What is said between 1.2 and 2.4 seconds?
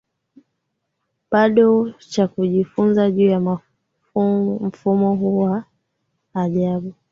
bado cha